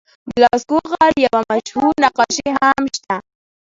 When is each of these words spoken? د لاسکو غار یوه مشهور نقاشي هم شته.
د 0.29 0.31
لاسکو 0.43 0.77
غار 0.91 1.13
یوه 1.25 1.41
مشهور 1.51 1.93
نقاشي 2.03 2.49
هم 2.59 2.83
شته. 2.95 3.15